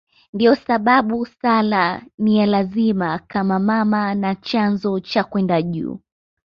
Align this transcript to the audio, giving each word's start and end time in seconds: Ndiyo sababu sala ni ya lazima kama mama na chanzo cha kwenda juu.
Ndiyo 0.33 0.55
sababu 0.55 1.25
sala 1.25 2.01
ni 2.17 2.37
ya 2.37 2.45
lazima 2.45 3.19
kama 3.19 3.59
mama 3.59 4.15
na 4.15 4.35
chanzo 4.35 4.99
cha 4.99 5.23
kwenda 5.23 5.61
juu. 5.61 5.99